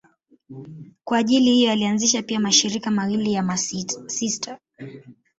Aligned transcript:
Kwa 1.03 1.17
ajili 1.17 1.51
hiyo 1.53 1.71
alianzisha 1.71 2.21
pia 2.21 2.39
mashirika 2.39 2.91
mawili 2.91 3.33
ya 3.33 3.43
masista. 3.43 4.57